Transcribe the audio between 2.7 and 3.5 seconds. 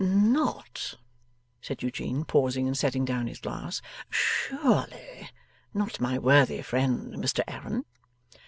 setting down his